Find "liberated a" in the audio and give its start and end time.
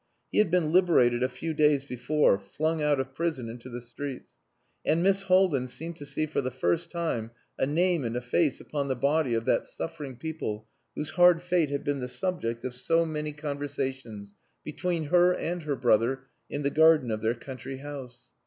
0.71-1.29